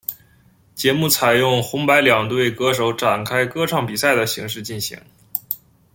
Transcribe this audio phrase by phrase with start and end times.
[0.73, 4.99] 节目采由红白两队歌手展开歌唱比赛的形式进行。